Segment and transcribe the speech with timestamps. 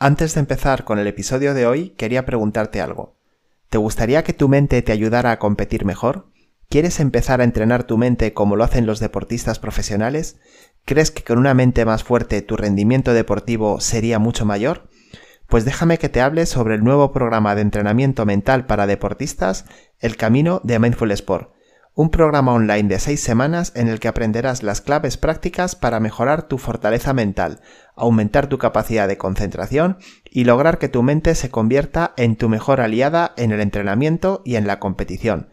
[0.00, 3.16] Antes de empezar con el episodio de hoy, quería preguntarte algo.
[3.68, 6.28] ¿Te gustaría que tu mente te ayudara a competir mejor?
[6.68, 10.38] ¿Quieres empezar a entrenar tu mente como lo hacen los deportistas profesionales?
[10.84, 14.88] ¿Crees que con una mente más fuerte tu rendimiento deportivo sería mucho mayor?
[15.48, 19.64] Pues déjame que te hable sobre el nuevo programa de entrenamiento mental para deportistas,
[19.98, 21.50] El Camino de Mindful Sport
[21.98, 26.44] un programa online de seis semanas en el que aprenderás las claves prácticas para mejorar
[26.44, 27.60] tu fortaleza mental,
[27.98, 29.98] aumentar tu capacidad de concentración
[30.30, 34.56] y lograr que tu mente se convierta en tu mejor aliada en el entrenamiento y
[34.56, 35.48] en la competición.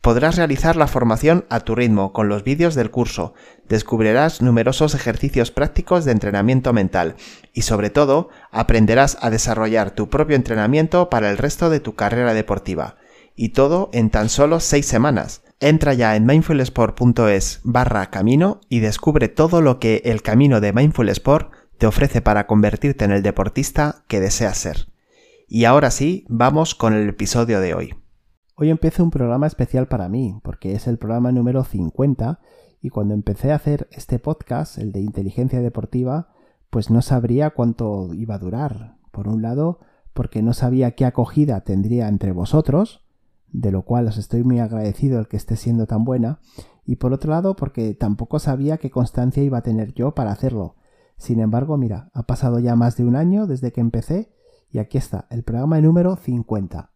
[0.00, 3.34] Podrás realizar la formación a tu ritmo con los vídeos del curso,
[3.68, 7.16] descubrirás numerosos ejercicios prácticos de entrenamiento mental
[7.52, 12.32] y sobre todo aprenderás a desarrollar tu propio entrenamiento para el resto de tu carrera
[12.32, 12.96] deportiva.
[13.36, 15.42] Y todo en tan solo seis semanas.
[15.60, 21.10] Entra ya en mindfulsport.es barra camino y descubre todo lo que el camino de Mindful
[21.10, 24.92] Sport te ofrece para convertirte en el deportista que deseas ser.
[25.48, 27.94] Y ahora sí, vamos con el episodio de hoy.
[28.54, 32.38] Hoy empiezo un programa especial para mí, porque es el programa número 50
[32.82, 36.28] y cuando empecé a hacer este podcast, el de inteligencia deportiva,
[36.68, 38.96] pues no sabría cuánto iba a durar.
[39.10, 39.80] Por un lado,
[40.12, 43.06] porque no sabía qué acogida tendría entre vosotros,
[43.48, 46.40] de lo cual os estoy muy agradecido el que esté siendo tan buena,
[46.84, 50.76] y por otro lado porque tampoco sabía qué constancia iba a tener yo para hacerlo.
[51.20, 54.32] Sin embargo, mira, ha pasado ya más de un año desde que empecé
[54.70, 56.92] y aquí está, el programa número 50.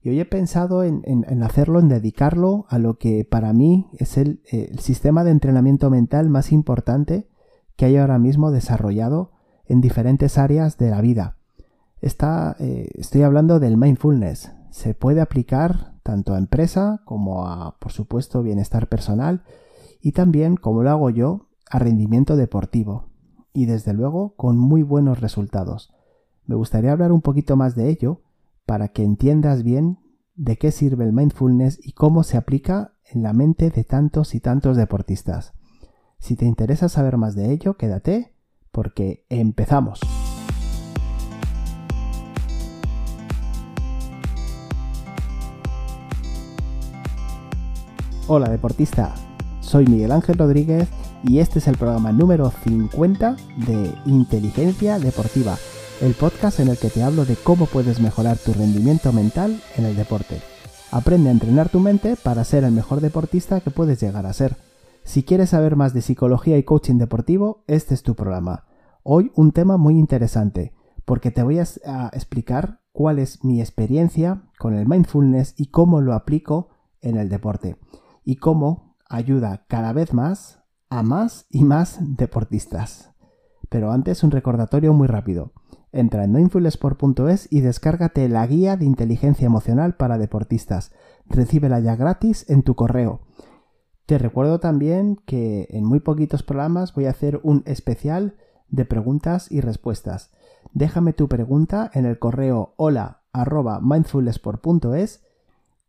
[0.00, 1.02] Y hoy he pensado en,
[1.42, 6.30] hacerlo, en dedicarlo a lo que para mí es el, el sistema de entrenamiento mental
[6.30, 7.28] más importante
[7.74, 9.32] que hay ahora mismo desarrollado
[9.66, 11.36] en diferentes áreas de la vida.
[12.00, 14.52] Eh, estoy hablando del mindfulness.
[14.70, 19.42] Se puede aplicar tanto a empresa como a, por supuesto, bienestar personal
[20.00, 23.13] y también, como lo hago yo, a rendimiento deportivo.
[23.56, 25.94] Y desde luego con muy buenos resultados.
[26.44, 28.20] Me gustaría hablar un poquito más de ello
[28.66, 30.00] para que entiendas bien
[30.34, 34.40] de qué sirve el mindfulness y cómo se aplica en la mente de tantos y
[34.40, 35.52] tantos deportistas.
[36.18, 38.34] Si te interesa saber más de ello, quédate
[38.72, 40.00] porque empezamos.
[48.26, 49.14] Hola deportista,
[49.60, 50.88] soy Miguel Ángel Rodríguez
[51.26, 53.36] y este es el programa número 50
[53.66, 55.56] de Inteligencia Deportiva,
[56.02, 59.86] el podcast en el que te hablo de cómo puedes mejorar tu rendimiento mental en
[59.86, 60.40] el deporte.
[60.90, 64.56] Aprende a entrenar tu mente para ser el mejor deportista que puedes llegar a ser.
[65.02, 68.64] Si quieres saber más de psicología y coaching deportivo, este es tu programa.
[69.02, 70.74] Hoy un tema muy interesante,
[71.06, 76.12] porque te voy a explicar cuál es mi experiencia con el mindfulness y cómo lo
[76.12, 76.68] aplico
[77.00, 77.76] en el deporte
[78.24, 80.63] y cómo ayuda cada vez más
[80.98, 83.12] a más y más deportistas.
[83.68, 85.52] Pero antes un recordatorio muy rápido.
[85.92, 90.92] Entra en mindfulsport.es y descárgate la guía de inteligencia emocional para deportistas.
[91.26, 93.20] Recíbela ya gratis en tu correo.
[94.06, 98.36] Te recuerdo también que en muy poquitos programas voy a hacer un especial
[98.68, 100.30] de preguntas y respuestas.
[100.72, 103.22] Déjame tu pregunta en el correo hola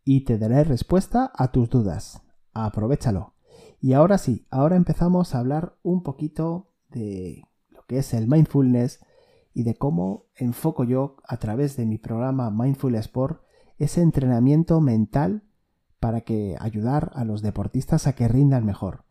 [0.03, 2.21] y te daré respuesta a tus dudas
[2.55, 3.34] aprovechalo.
[3.85, 8.99] Y ahora sí, ahora empezamos a hablar un poquito de lo que es el mindfulness
[9.53, 13.43] y de cómo enfoco yo a través de mi programa Mindful Sport
[13.77, 15.43] ese entrenamiento mental
[15.99, 19.03] para que ayudar a los deportistas a que rindan mejor.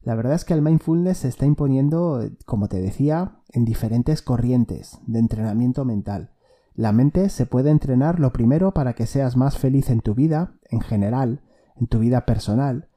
[0.00, 5.00] La verdad es que el mindfulness se está imponiendo, como te decía, en diferentes corrientes
[5.08, 6.30] de entrenamiento mental.
[6.76, 10.54] La mente se puede entrenar lo primero para que seas más feliz en tu vida,
[10.70, 11.40] en general,
[11.74, 12.90] en tu vida personal,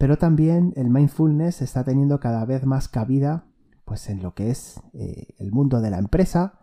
[0.00, 3.44] pero también el mindfulness está teniendo cada vez más cabida
[3.84, 6.54] pues en lo que es eh, el mundo de la empresa,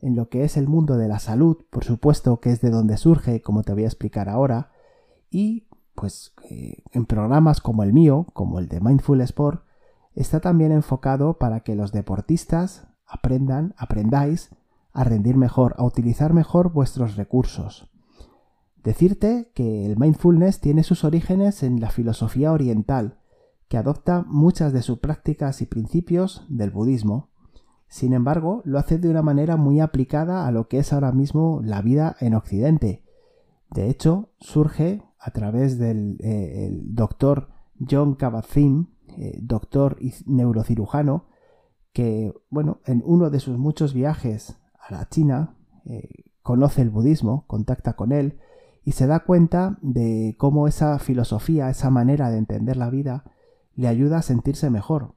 [0.00, 2.96] en lo que es el mundo de la salud, por supuesto que es de donde
[2.96, 4.72] surge, como te voy a explicar ahora,
[5.30, 9.62] y pues eh, en programas como el mío, como el de Mindful Sport,
[10.16, 14.50] está también enfocado para que los deportistas aprendan, aprendáis
[14.92, 17.88] a rendir mejor, a utilizar mejor vuestros recursos.
[18.82, 23.18] Decirte que el mindfulness tiene sus orígenes en la filosofía oriental,
[23.68, 27.28] que adopta muchas de sus prácticas y principios del budismo.
[27.88, 31.60] Sin embargo, lo hace de una manera muy aplicada a lo que es ahora mismo
[31.62, 33.04] la vida en Occidente.
[33.70, 37.48] De hecho, surge a través del eh, doctor
[37.88, 38.88] John Kabat-Zinn,
[39.18, 41.26] eh, doctor y neurocirujano,
[41.92, 46.08] que, bueno, en uno de sus muchos viajes a la China, eh,
[46.42, 48.38] conoce el budismo, contacta con él,
[48.84, 53.24] y se da cuenta de cómo esa filosofía, esa manera de entender la vida,
[53.74, 55.14] le ayuda a sentirse mejor.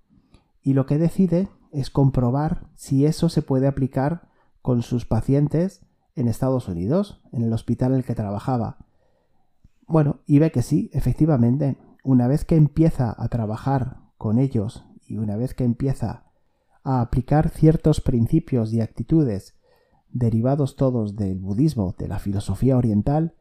[0.61, 4.29] Y lo que decide es comprobar si eso se puede aplicar
[4.61, 8.77] con sus pacientes en Estados Unidos, en el hospital en el que trabajaba.
[9.87, 15.17] Bueno, y ve que sí, efectivamente, una vez que empieza a trabajar con ellos y
[15.17, 16.25] una vez que empieza
[16.83, 19.55] a aplicar ciertos principios y actitudes
[20.11, 23.35] derivados todos del budismo, de la filosofía oriental,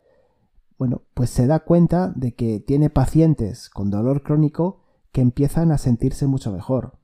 [0.82, 4.80] bueno, pues se da cuenta de que tiene pacientes con dolor crónico
[5.12, 6.98] que empiezan a sentirse mucho mejor.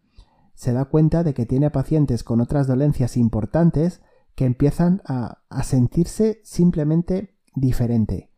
[0.57, 4.01] Se da cuenta de que tiene pacientes con otras dolencias importantes
[4.35, 8.33] que empiezan a, sentirse simplemente diferente.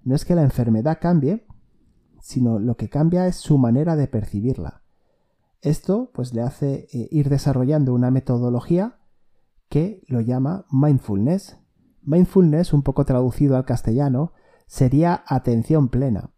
[0.00, 1.46] No es que la enfermedad cambie,
[2.22, 4.80] sino lo que cambia es su manera de percibirla.
[5.60, 8.96] Esto pues le hace eh, ir desarrollando una metodología
[9.68, 11.58] que lo llama mindfulness.
[12.00, 14.32] Mindfulness, un poco traducido al castellano,
[14.66, 16.30] sería atención plena.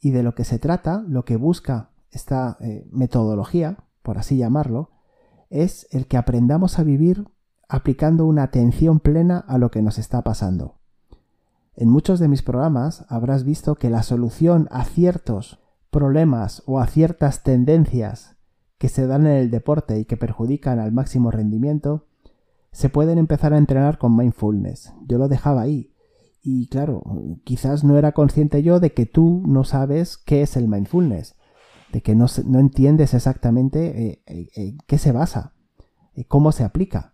[0.00, 4.90] Y de lo que se trata, lo que busca esta eh, metodología, por así llamarlo,
[5.50, 7.28] es el que aprendamos a vivir
[7.68, 10.78] aplicando una atención plena a lo que nos está pasando.
[11.74, 15.60] En muchos de mis programas habrás visto que la solución a ciertos
[15.90, 18.36] problemas o a ciertas tendencias
[18.78, 22.06] que se dan en el deporte y que perjudican al máximo rendimiento,
[22.72, 24.92] se pueden empezar a entrenar con mindfulness.
[25.06, 25.92] Yo lo dejaba ahí.
[26.50, 27.02] Y claro,
[27.44, 31.36] quizás no era consciente yo de que tú no sabes qué es el mindfulness,
[31.92, 35.52] de que no, no entiendes exactamente en eh, eh, qué se basa,
[36.26, 37.12] cómo se aplica.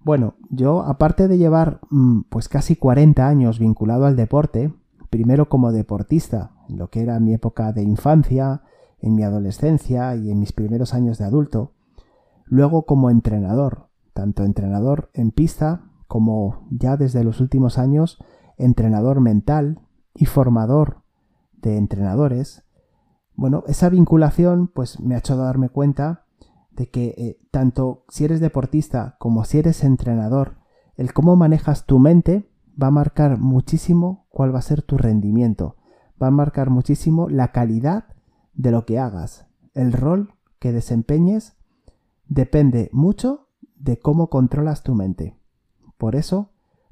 [0.00, 4.70] Bueno, yo aparte de llevar mm, pues casi 40 años vinculado al deporte,
[5.08, 8.64] primero como deportista, en lo que era mi época de infancia,
[8.98, 11.72] en mi adolescencia y en mis primeros años de adulto,
[12.44, 18.18] luego como entrenador, tanto entrenador en pista como ya desde los últimos años
[18.58, 19.78] entrenador mental
[20.12, 21.02] y formador
[21.62, 22.64] de entrenadores,
[23.36, 26.24] bueno, esa vinculación pues me ha hecho darme cuenta
[26.72, 30.56] de que eh, tanto si eres deportista como si eres entrenador,
[30.96, 35.76] el cómo manejas tu mente va a marcar muchísimo cuál va a ser tu rendimiento,
[36.20, 38.06] va a marcar muchísimo la calidad
[38.52, 39.46] de lo que hagas.
[39.74, 41.56] El rol que desempeñes
[42.26, 43.46] depende mucho
[43.76, 45.39] de cómo controlas tu mente.
[46.00, 46.48] Por eso,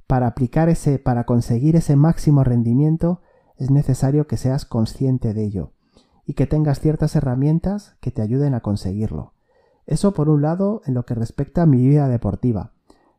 [0.06, 3.22] para aplicar ese, para conseguir ese máximo rendimiento,
[3.56, 5.72] es necesario que seas consciente de ello
[6.26, 9.32] y que tengas ciertas herramientas que te ayuden a conseguirlo.
[9.87, 12.72] Eso por un lado en lo que respecta a mi vida deportiva.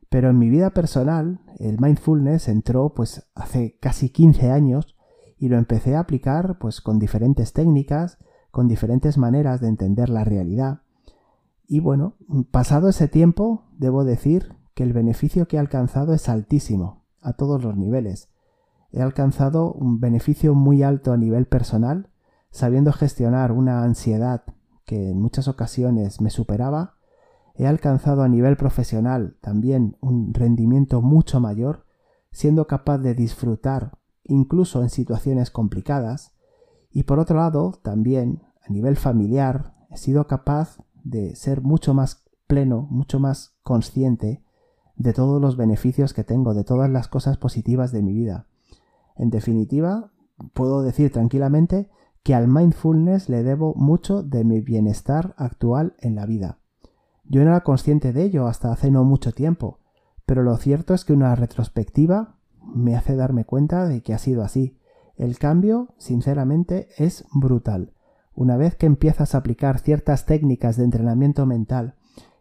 [0.08, 4.96] Pero en mi vida personal, el mindfulness entró pues hace casi 15 años
[5.38, 8.18] y lo empecé a aplicar pues con diferentes técnicas
[8.52, 10.82] con diferentes maneras de entender la realidad.
[11.66, 12.14] Y bueno,
[12.52, 17.62] pasado ese tiempo, debo decir que el beneficio que he alcanzado es altísimo, a todos
[17.62, 18.30] los niveles.
[18.92, 22.10] He alcanzado un beneficio muy alto a nivel personal,
[22.50, 24.42] sabiendo gestionar una ansiedad
[24.84, 26.96] que en muchas ocasiones me superaba.
[27.54, 31.86] He alcanzado a nivel profesional también un rendimiento mucho mayor,
[32.32, 36.32] siendo capaz de disfrutar incluso en situaciones complicadas,
[36.90, 42.24] y por otro lado, también a nivel familiar, he sido capaz de ser mucho más
[42.46, 44.44] pleno, mucho más consciente
[45.00, 48.44] de todos los beneficios que tengo, de todas las cosas positivas de mi vida.
[49.16, 50.10] En definitiva,
[50.52, 51.88] puedo decir tranquilamente
[52.22, 56.58] que al mindfulness le debo mucho de mi bienestar actual en la vida.
[57.24, 59.78] Yo no era consciente de ello hasta hace no mucho tiempo,
[60.26, 64.42] pero lo cierto es que una retrospectiva me hace darme cuenta de que ha sido
[64.42, 64.76] así.
[65.16, 67.94] El cambio, sinceramente, es brutal.
[68.34, 71.94] Una vez que empiezas a aplicar ciertas técnicas de entrenamiento mental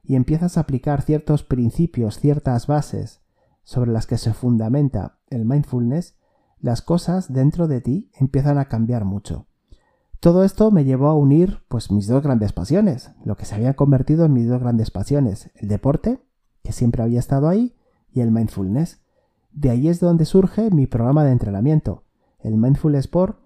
[0.09, 3.21] y empiezas a aplicar ciertos principios, ciertas bases
[3.63, 6.17] sobre las que se fundamenta el mindfulness,
[6.59, 9.45] las cosas dentro de ti empiezan a cambiar mucho.
[10.19, 13.75] Todo esto me llevó a unir pues mis dos grandes pasiones, lo que se había
[13.75, 16.19] convertido en mis dos grandes pasiones, el deporte,
[16.63, 17.75] que siempre había estado ahí,
[18.11, 19.03] y el mindfulness.
[19.51, 22.03] De ahí es donde surge mi programa de entrenamiento,
[22.39, 23.37] el Mindful Sport,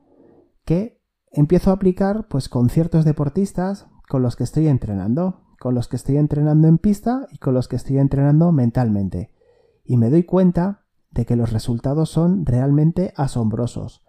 [0.63, 5.87] que empiezo a aplicar pues con ciertos deportistas con los que estoy entrenando, con los
[5.87, 9.31] que estoy entrenando en pista y con los que estoy entrenando mentalmente.
[9.85, 14.03] Y me doy cuenta de que los resultados son realmente asombrosos.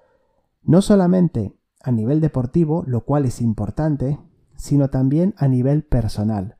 [0.64, 4.18] No solamente a nivel deportivo, lo cual es importante,
[4.56, 6.56] sino también a nivel personal.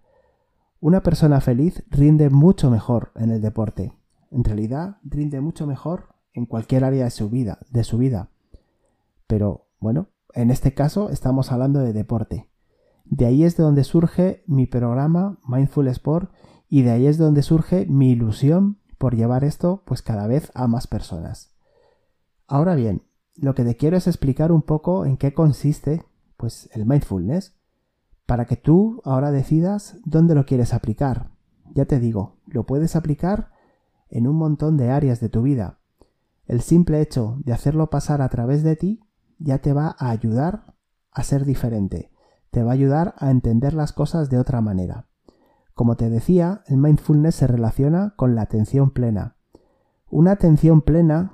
[0.79, 3.99] Una persona feliz rinde mucho mejor en el deporte.
[4.31, 8.31] En realidad, rinde mucho mejor en cualquier área de su vida, de su vida.
[9.27, 12.49] Pero bueno, en este caso estamos hablando de deporte.
[13.05, 16.33] De ahí es de donde surge mi programa Mindful Sport
[16.69, 20.67] y de ahí es donde surge mi ilusión por llevar esto pues cada vez a
[20.67, 21.55] más personas.
[22.47, 23.03] Ahora bien,
[23.37, 26.05] lo que te quiero es explicar un poco en qué consiste
[26.37, 27.55] pues el mindfulness
[28.27, 31.31] para que tú ahora decidas dónde lo quieres aplicar.
[31.75, 33.51] ya te digo, lo puedes aplicar
[34.09, 35.79] en un montón de áreas de tu vida.
[36.47, 39.01] El simple hecho de hacerlo pasar a través de ti
[39.39, 40.75] ya te va a ayudar
[41.11, 42.11] a ser diferente,
[42.55, 45.09] te va a ayudar a entender las cosas de otra manera.
[45.75, 49.35] Como te decía, el mindfulness se relaciona con la atención plena.
[50.09, 51.33] Una atención plena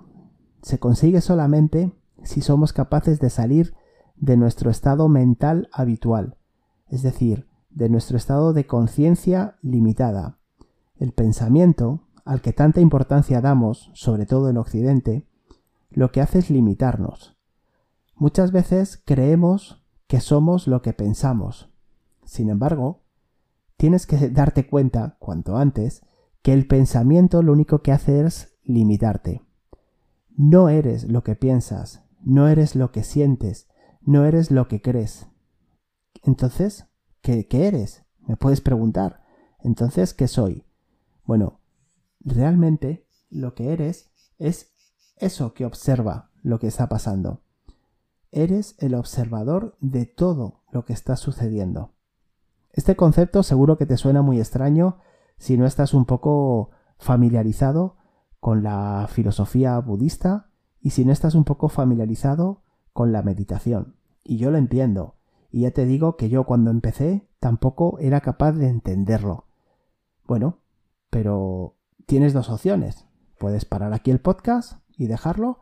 [0.63, 3.75] se consigue solamente si somos capaces de salir
[4.17, 6.39] de nuestro estado mental habitual,
[6.89, 10.39] es decir, de nuestro estado de conciencia limitada.
[10.97, 15.27] El pensamiento, al que tanta importancia damos, sobre todo en Occidente,
[15.91, 17.37] lo que hace es limitarnos.
[18.17, 19.80] Muchas veces creemos
[20.11, 21.71] que somos lo que pensamos.
[22.25, 23.05] Sin embargo,
[23.77, 26.05] tienes que darte cuenta, cuanto antes,
[26.43, 29.47] que el pensamiento lo único que hace es limitarte.
[30.37, 33.69] No eres lo que piensas, no eres lo que sientes,
[34.01, 35.29] no eres lo que crees.
[36.25, 36.87] Entonces,
[37.23, 38.05] ¿qué, eres?
[38.27, 39.23] Me puedes preguntar.
[39.61, 40.65] Entonces, ¿qué soy?
[41.25, 41.61] Bueno,
[42.19, 44.73] realmente lo que eres es
[45.19, 47.45] eso que observa lo que está pasando.
[48.33, 51.95] Eres el observador de todo lo que está sucediendo.
[52.73, 54.99] Este concepto seguro que te suena muy extraño
[55.39, 57.97] si no estás un poco familiarizado
[58.39, 63.97] con la filosofía budista y si no estás un poco familiarizado con la meditación.
[64.23, 65.17] Y yo lo entiendo.
[65.51, 69.47] Y ya te digo que yo cuando empecé tampoco era capaz de entenderlo.
[70.27, 70.59] Bueno,
[71.11, 73.07] pero tienes dos opciones.
[73.39, 75.59] Puedes parar aquí el podcast y dejarlo,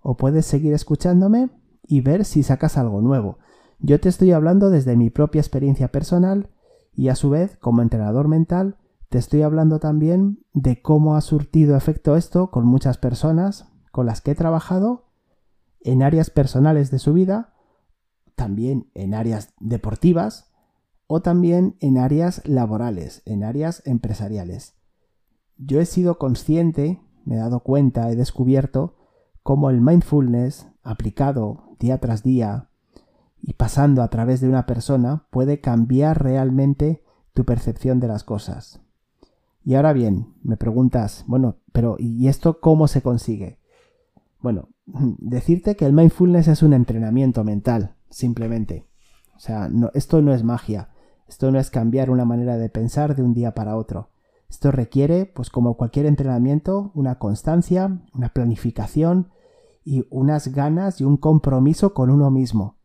[0.00, 1.50] o puedes seguir escuchándome
[1.82, 3.38] y ver si sacas algo nuevo.
[3.78, 6.50] Yo te estoy hablando desde mi propia experiencia personal
[6.92, 8.76] y a su vez, como entrenador mental,
[9.08, 14.20] te estoy hablando también de cómo ha surtido efecto esto con muchas personas con las
[14.20, 15.06] que he trabajado
[15.80, 17.54] en áreas personales de su vida,
[18.36, 20.52] también en áreas deportivas
[21.06, 24.74] o también en áreas laborales, en áreas empresariales.
[25.56, 28.96] Yo he sido consciente, me he dado cuenta, he descubierto
[29.42, 32.68] cómo el mindfulness aplicado día tras día
[33.42, 37.02] y pasando a través de una persona puede cambiar realmente
[37.34, 38.80] tu percepción de las cosas.
[39.64, 43.58] Y ahora bien, me preguntas, bueno, pero ¿y esto cómo se consigue?
[44.40, 48.86] Bueno, decirte que el mindfulness es un entrenamiento mental, simplemente.
[49.36, 50.90] O sea, esto no es magia,
[51.28, 54.10] esto no es cambiar una manera de pensar de un día para otro.
[54.48, 59.28] Esto requiere, pues como cualquier entrenamiento, una constancia, una planificación
[59.84, 62.78] y unas ganas y un compromiso con uno mismo.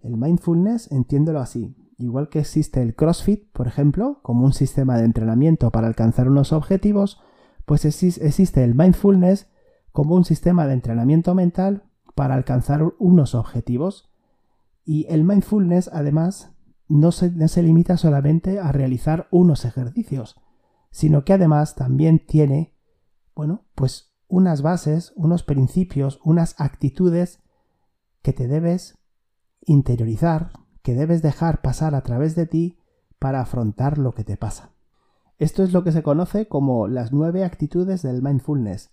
[0.00, 5.04] El mindfulness, entiéndelo así, igual que existe el CrossFit, por ejemplo, como un sistema de
[5.04, 7.20] entrenamiento para alcanzar unos objetivos,
[7.66, 9.48] pues existe el mindfulness
[9.92, 14.10] como un sistema de entrenamiento mental para alcanzar unos objetivos.
[14.84, 16.52] Y el mindfulness, además,
[16.88, 20.40] no se, no se limita solamente a realizar unos ejercicios,
[20.90, 22.74] sino que además también tiene,
[23.34, 27.40] bueno, pues unas bases, unos principios, unas actitudes
[28.22, 28.98] que te debes
[29.64, 32.78] interiorizar, que debes dejar pasar a través de ti
[33.18, 34.70] para afrontar lo que te pasa.
[35.38, 38.90] Esto es lo que se conoce como las nueve actitudes del mindfulness,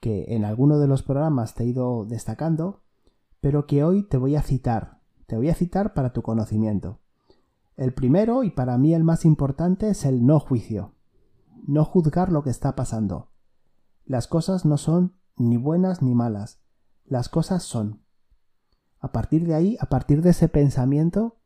[0.00, 2.82] que en alguno de los programas te he ido destacando,
[3.40, 7.00] pero que hoy te voy a citar, te voy a citar para tu conocimiento.
[7.76, 10.94] El primero y para mí el más importante es el no juicio,
[11.66, 13.28] no juzgar lo que está pasando.
[14.08, 16.62] Las cosas no son ni buenas ni malas,
[17.04, 18.00] las cosas son.
[19.00, 21.36] A partir de ahí, a partir de ese pensamiento,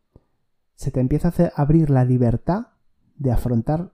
[0.76, 2.68] se te empieza a abrir la libertad
[3.16, 3.92] de afrontar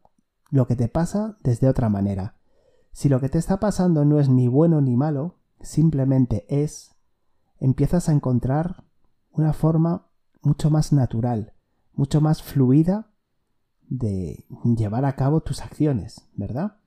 [0.51, 2.37] lo que te pasa desde otra manera.
[2.93, 6.95] Si lo que te está pasando no es ni bueno ni malo, simplemente es,
[7.61, 8.85] empiezas a encontrar
[9.31, 10.09] una forma
[10.43, 11.55] mucho más natural,
[11.95, 13.11] mucho más fluida
[13.89, 14.45] de
[14.77, 16.78] llevar a cabo tus acciones, ¿verdad?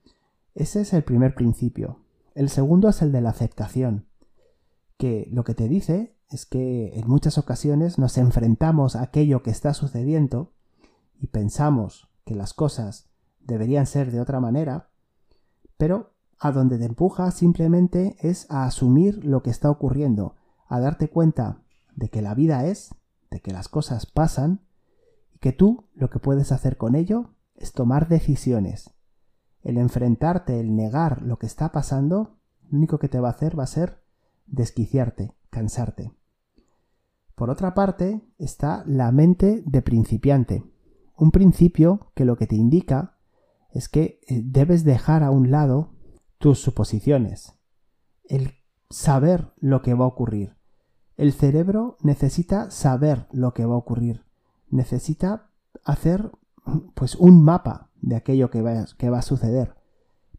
[0.54, 2.00] Ese es el primer principio.
[2.34, 4.06] El segundo es el de la aceptación,
[4.98, 9.50] que lo que te dice es que en muchas ocasiones nos enfrentamos a aquello que
[9.50, 10.52] está sucediendo
[11.18, 14.90] y pensamos que las cosas deberían ser de otra manera,
[15.76, 20.36] pero a donde te empuja simplemente es a asumir lo que está ocurriendo,
[20.68, 21.62] a darte cuenta
[21.94, 22.94] de que la vida es,
[23.30, 24.60] de que las cosas pasan,
[25.34, 28.90] y que tú lo que puedes hacer con ello es tomar decisiones.
[29.62, 32.38] El enfrentarte, el negar lo que está pasando,
[32.68, 34.02] lo único que te va a hacer va a ser
[34.46, 36.12] desquiciarte, cansarte.
[37.34, 40.64] Por otra parte, está la mente de principiante,
[41.22, 43.16] un principio que lo que te indica
[43.70, 45.94] es que eh, debes dejar a un lado
[46.38, 47.54] tus suposiciones,
[48.24, 48.54] el
[48.90, 50.56] saber lo que va a ocurrir.
[51.16, 54.24] El cerebro necesita saber lo que va a ocurrir,
[54.68, 55.48] necesita
[55.84, 56.32] hacer
[56.94, 59.74] pues un mapa de aquello que va, que va a suceder.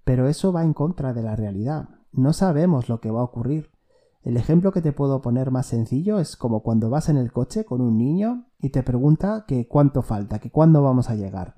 [0.04, 1.90] Pero eso va en contra de la realidad.
[2.12, 3.72] No sabemos lo que va a ocurrir.
[4.22, 7.66] El ejemplo que te puedo poner más sencillo es como cuando vas en el coche
[7.66, 11.56] con un niño y te pregunta que cuánto falta, que cuándo vamos a llegar.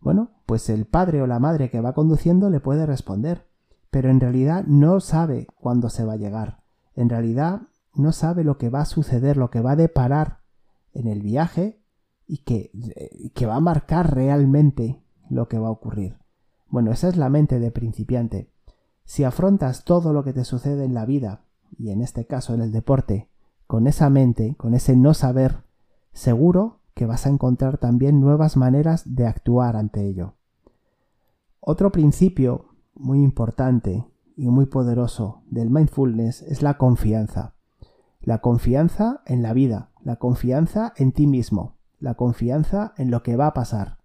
[0.00, 3.46] Bueno, pues el padre o la madre que va conduciendo le puede responder,
[3.90, 6.62] pero en realidad no sabe cuándo se va a llegar.
[6.94, 7.62] En realidad
[7.94, 10.40] no sabe lo que va a suceder, lo que va a deparar
[10.92, 11.80] en el viaje
[12.26, 12.72] y que,
[13.34, 16.18] que va a marcar realmente lo que va a ocurrir.
[16.68, 18.50] Bueno, esa es la mente de principiante.
[19.04, 21.42] Si afrontas todo lo que te sucede en la vida,
[21.78, 23.28] y en este caso en el deporte,
[23.66, 25.62] con esa mente, con ese no saber,
[26.12, 30.34] seguro que vas a encontrar también nuevas maneras de actuar ante ello.
[31.60, 34.04] Otro principio muy importante
[34.36, 37.54] y muy poderoso del mindfulness es la confianza.
[38.20, 43.36] La confianza en la vida, la confianza en ti mismo, la confianza en lo que
[43.36, 43.97] va a pasar.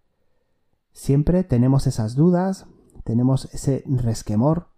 [0.94, 2.68] Siempre tenemos esas dudas,
[3.04, 4.70] tenemos ese resquemor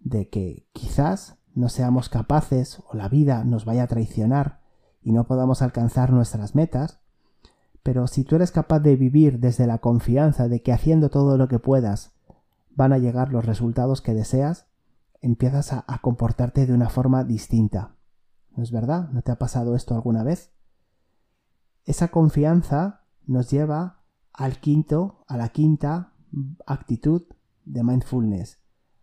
[0.00, 4.60] de que quizás no seamos capaces o la vida nos vaya a traicionar
[5.02, 7.00] y no podamos alcanzar nuestras metas,
[7.82, 11.48] pero si tú eres capaz de vivir desde la confianza de que haciendo todo lo
[11.48, 12.12] que puedas
[12.70, 14.66] van a llegar los resultados que deseas,
[15.20, 17.96] empiezas a, comportarte de una forma distinta.
[18.56, 19.08] ¿No es verdad?
[19.10, 20.52] ¿No te ha pasado esto alguna vez?
[21.84, 23.97] Esa confianza nos lleva
[24.38, 26.12] al quinto, a la quinta
[26.64, 27.24] actitud
[27.64, 28.60] de mindfulness,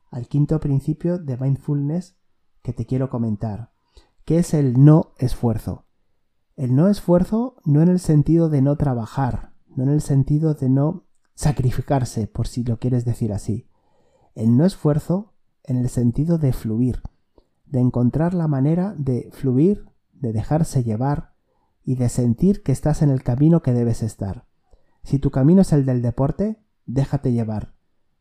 [0.09, 2.15] al quinto principio de mindfulness
[2.61, 3.73] que te quiero comentar,
[4.23, 5.87] que es el no esfuerzo.
[6.55, 10.69] El no esfuerzo no en el sentido de no trabajar, no en el sentido de
[10.69, 13.67] no sacrificarse, por si lo quieres decir así.
[14.35, 17.01] El no esfuerzo en el sentido de fluir,
[17.65, 21.33] de encontrar la manera de fluir, de dejarse llevar
[21.83, 24.45] y de sentir que estás en el camino que debes estar.
[25.05, 27.75] Si tu camino es el del deporte, déjate llevar,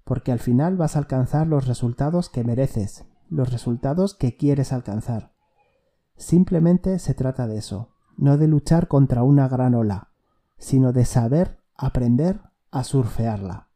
[0.05, 5.33] porque al final vas a alcanzar los resultados que mereces, los resultados que quieres alcanzar.
[6.17, 10.11] Simplemente se trata de eso, no de luchar contra una gran ola,
[10.59, 13.71] sino de saber aprender a surfearla.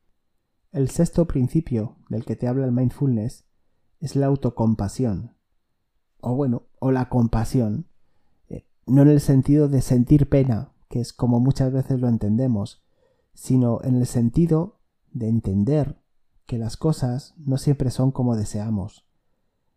[0.70, 3.46] El sexto principio del que te habla el mindfulness
[4.00, 5.34] es la autocompasión.
[6.20, 7.88] O bueno, o la compasión.
[8.50, 12.84] Eh, no en el sentido de sentir pena, que es como muchas veces lo entendemos,
[13.38, 14.80] sino en el sentido
[15.12, 16.02] de entender
[16.44, 19.06] que las cosas no siempre son como deseamos,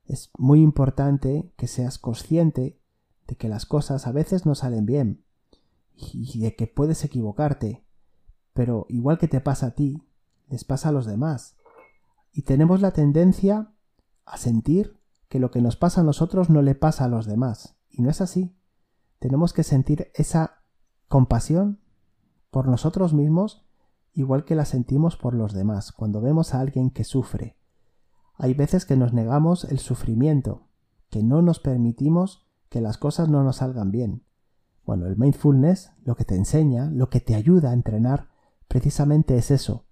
[0.03, 2.81] es muy importante que seas consciente
[3.27, 5.23] de que las cosas a veces no salen bien
[5.95, 7.85] y de que puedes equivocarte,
[8.53, 10.07] pero igual que te pasa a ti,
[10.47, 11.55] les pasa a los demás.
[12.33, 13.75] Y tenemos la tendencia
[14.25, 17.77] a sentir que lo que nos pasa a nosotros no le pasa a los demás.
[17.91, 18.57] Y no es así.
[19.19, 20.63] Tenemos que sentir esa
[21.07, 21.79] compasión
[22.51, 23.65] por nosotros mismos
[24.13, 27.57] igual que la sentimos por los demás cuando vemos a alguien que sufre,
[28.35, 30.67] hay veces que nos negamos el sufrimiento,
[31.09, 34.25] que no nos permitimos que las cosas no nos salgan bien.
[34.85, 38.29] Bueno, el mindfulness lo que te enseña, lo que te ayuda a entrenar,
[38.67, 39.85] precisamente es eso,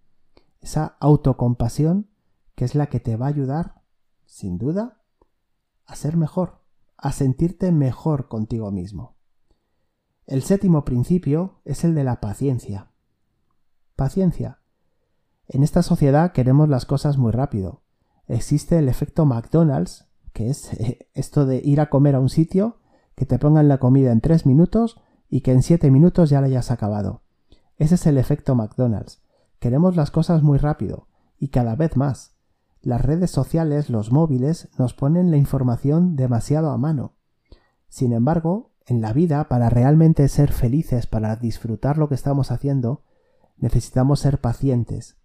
[0.62, 2.10] esa autocompasión
[2.56, 3.84] que es la que te va a ayudar,
[4.26, 5.04] sin duda,
[5.86, 6.62] a ser mejor,
[6.98, 9.19] a sentirte mejor contigo mismo.
[10.30, 12.92] El séptimo principio es el de la paciencia.
[13.96, 14.60] Paciencia.
[15.48, 17.82] En esta sociedad queremos las cosas muy rápido
[18.30, 20.70] existe el efecto McDonald's, que es
[21.14, 22.78] esto de ir a comer a un sitio,
[23.16, 26.48] que te pongan la comida en tres minutos y que en siete minutos ya la
[26.48, 27.24] hayas acabado.
[27.76, 29.22] Ese es el efecto McDonald's.
[29.60, 32.36] Queremos las cosas muy rápido y cada vez más.
[32.82, 37.16] Las redes sociales, los móviles, nos ponen la información demasiado a mano.
[37.90, 43.04] Sin embargo, en la vida, para realmente ser felices, para disfrutar lo que estamos haciendo,
[43.58, 45.18] necesitamos ser pacientes.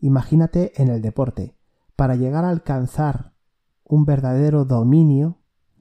[0.00, 1.56] Imagínate en el deporte
[1.96, 3.34] para llegar a alcanzar
[3.84, 5.38] un verdadero dominio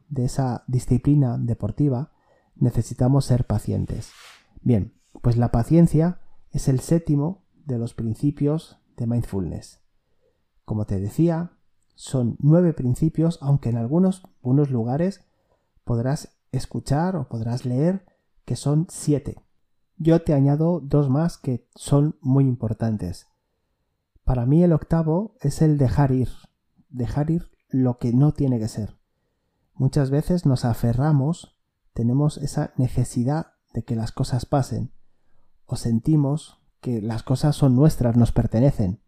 [0.09, 2.11] de esa disciplina deportiva,
[2.55, 4.11] necesitamos ser pacientes.
[4.61, 6.19] Bien, pues la paciencia
[6.51, 9.81] es el séptimo de los principios de mindfulness.
[10.65, 11.53] Como te decía,
[11.95, 15.25] son nueve principios, aunque en algunos, algunos lugares
[15.83, 18.05] podrás escuchar o podrás leer
[18.45, 19.43] que son siete.
[19.97, 23.27] Yo te añado dos más que son muy importantes.
[24.23, 26.29] Para mí el octavo es el dejar ir,
[26.89, 28.97] dejar ir lo que no tiene que ser.
[29.73, 31.57] Muchas veces nos aferramos,
[31.93, 34.91] tenemos esa necesidad de que las cosas pasen,
[35.65, 39.01] o sentimos que las cosas son nuestras, nos pertenecen.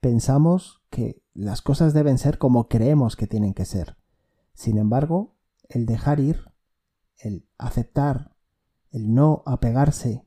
[0.00, 3.96] Pensamos que las cosas deben ser como creemos que tienen que ser.
[4.54, 5.33] Sin embargo,
[5.68, 6.50] el dejar ir,
[7.18, 8.34] el aceptar,
[8.90, 10.26] el no apegarse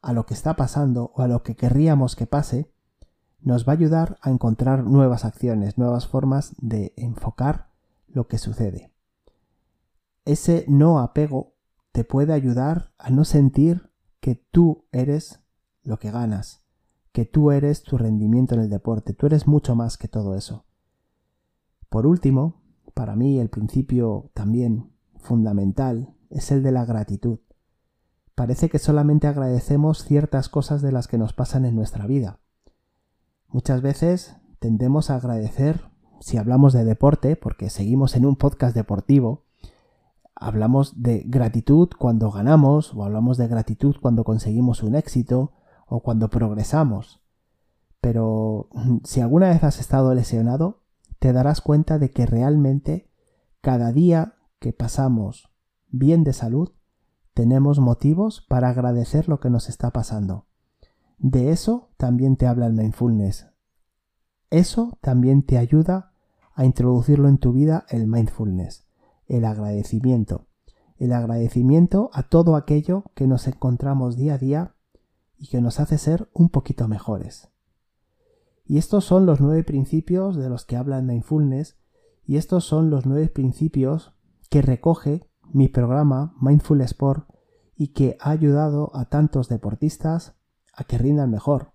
[0.00, 2.72] a lo que está pasando o a lo que querríamos que pase,
[3.40, 7.70] nos va a ayudar a encontrar nuevas acciones, nuevas formas de enfocar
[8.06, 8.92] lo que sucede.
[10.24, 11.54] Ese no apego
[11.92, 15.40] te puede ayudar a no sentir que tú eres
[15.82, 16.64] lo que ganas,
[17.12, 20.64] que tú eres tu rendimiento en el deporte, tú eres mucho más que todo eso.
[21.88, 22.61] Por último,
[22.94, 27.40] para mí el principio también fundamental es el de la gratitud.
[28.34, 32.40] Parece que solamente agradecemos ciertas cosas de las que nos pasan en nuestra vida.
[33.48, 39.44] Muchas veces tendemos a agradecer, si hablamos de deporte, porque seguimos en un podcast deportivo,
[40.34, 45.52] hablamos de gratitud cuando ganamos o hablamos de gratitud cuando conseguimos un éxito
[45.86, 47.22] o cuando progresamos.
[48.00, 50.81] Pero mm, si alguna vez has estado lesionado,
[51.22, 53.08] te darás cuenta de que realmente
[53.60, 55.54] cada día que pasamos
[55.88, 56.72] bien de salud,
[57.32, 60.48] tenemos motivos para agradecer lo que nos está pasando.
[61.18, 63.46] De eso también te habla el mindfulness.
[64.50, 66.12] Eso también te ayuda
[66.54, 68.88] a introducirlo en tu vida el mindfulness,
[69.28, 70.48] el agradecimiento.
[70.96, 74.74] El agradecimiento a todo aquello que nos encontramos día a día
[75.38, 77.51] y que nos hace ser un poquito mejores.
[78.72, 81.76] Y estos son los nueve principios de los que habla el mindfulness
[82.24, 84.14] y estos son los nueve principios
[84.48, 87.28] que recoge mi programa Mindful Sport
[87.76, 90.36] y que ha ayudado a tantos deportistas
[90.72, 91.74] a que rindan mejor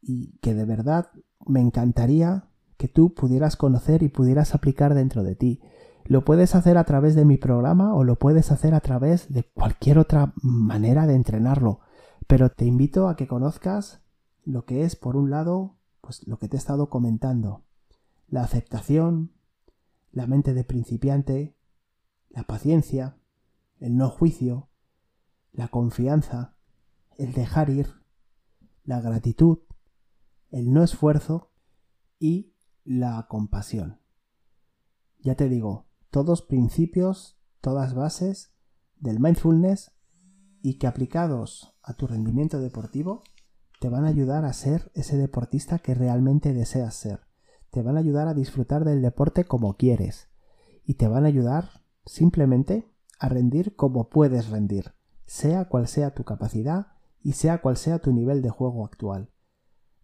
[0.00, 1.10] y que de verdad
[1.44, 2.44] me encantaría
[2.76, 5.60] que tú pudieras conocer y pudieras aplicar dentro de ti.
[6.04, 9.42] Lo puedes hacer a través de mi programa o lo puedes hacer a través de
[9.42, 11.80] cualquier otra manera de entrenarlo,
[12.28, 14.04] pero te invito a que conozcas
[14.44, 17.64] lo que es, por un lado, pues lo que te he estado comentando,
[18.28, 19.32] la aceptación,
[20.10, 21.56] la mente de principiante,
[22.28, 23.16] la paciencia,
[23.78, 24.68] el no juicio,
[25.52, 26.56] la confianza,
[27.16, 27.88] el dejar ir,
[28.84, 29.60] la gratitud,
[30.50, 31.50] el no esfuerzo
[32.18, 32.52] y
[32.84, 34.00] la compasión.
[35.20, 38.52] Ya te digo, todos principios, todas bases
[38.98, 39.92] del mindfulness
[40.62, 43.22] y que aplicados a tu rendimiento deportivo
[43.82, 47.22] te van a ayudar a ser ese deportista que realmente deseas ser.
[47.72, 50.28] Te van a ayudar a disfrutar del deporte como quieres
[50.84, 54.94] y te van a ayudar simplemente a rendir como puedes rendir,
[55.26, 56.92] sea cual sea tu capacidad
[57.24, 59.32] y sea cual sea tu nivel de juego actual.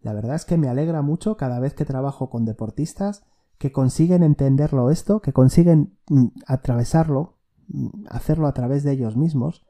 [0.01, 3.23] La verdad es que me alegra mucho cada vez que trabajo con deportistas
[3.59, 7.37] que consiguen entenderlo esto, que consiguen mm, atravesarlo,
[7.69, 9.65] mm, hacerlo a través de ellos mismos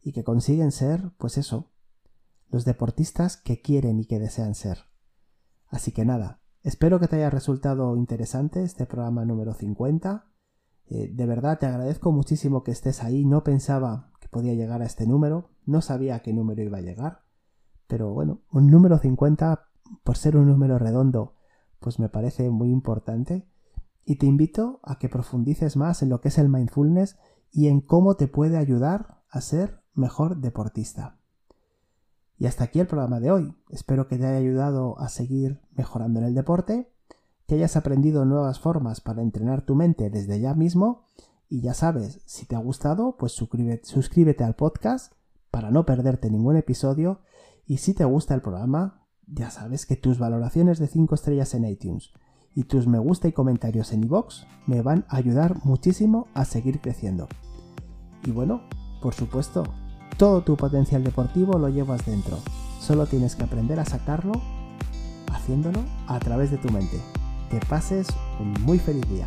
[0.00, 1.70] y que consiguen ser, pues eso,
[2.50, 4.78] los deportistas que quieren y que desean ser.
[5.68, 10.30] Así que nada, espero que te haya resultado interesante este programa número 50
[10.90, 13.24] eh, de verdad te agradezco muchísimo que estés ahí.
[13.24, 15.50] No pensaba que podía llegar a este número.
[15.64, 17.22] No sabía a qué número iba a llegar.
[17.86, 19.68] Pero bueno, un número 50,
[20.02, 21.36] por ser un número redondo,
[21.78, 23.48] pues me parece muy importante.
[24.04, 27.16] Y te invito a que profundices más en lo que es el mindfulness
[27.52, 31.19] y en cómo te puede ayudar a ser mejor deportista.
[32.40, 33.54] Y hasta aquí el programa de hoy.
[33.68, 36.90] Espero que te haya ayudado a seguir mejorando en el deporte
[37.46, 41.04] que hayas aprendido nuevas formas para entrenar tu mente desde ya mismo
[41.50, 45.12] y ya sabes, si te ha gustado, pues suscríbete, al podcast
[45.50, 47.20] para no perderte ningún episodio
[47.66, 51.66] y si te gusta el programa, ya sabes que tus valoraciones de 5 estrellas en
[51.66, 52.10] iTunes
[52.54, 56.80] y tus me gusta y comentarios en iVoox me van a ayudar muchísimo a seguir
[56.80, 57.28] creciendo.
[58.24, 58.62] Y bueno,
[59.02, 59.64] por supuesto,
[60.16, 62.38] todo tu potencial deportivo lo llevas dentro.
[62.80, 64.32] Solo tienes que aprender a sacarlo
[65.32, 67.00] haciéndolo a través de tu mente.
[67.50, 68.06] Que pases
[68.38, 69.26] un muy feliz día.